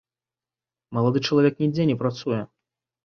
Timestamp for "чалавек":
1.27-1.53